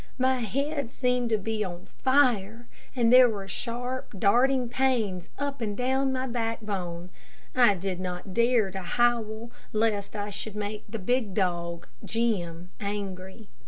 My 0.17 0.39
head 0.39 0.91
seemed 0.93 1.29
to 1.29 1.37
be 1.37 1.63
on 1.63 1.85
fire, 1.85 2.67
and 2.95 3.13
there 3.13 3.29
were 3.29 3.47
sharp, 3.47 4.15
darting 4.19 4.67
pains 4.67 5.29
up 5.37 5.61
and 5.61 5.77
down 5.77 6.11
my 6.11 6.25
backbone. 6.25 7.11
I 7.53 7.75
did 7.75 7.99
not 7.99 8.33
dare 8.33 8.71
to 8.71 8.81
howl, 8.81 9.51
lest 9.71 10.15
I 10.15 10.31
should 10.31 10.55
make 10.55 10.85
the 10.89 10.97
big 10.97 11.35
dog, 11.35 11.87
Jim, 12.03 12.71
angry. 12.79 13.47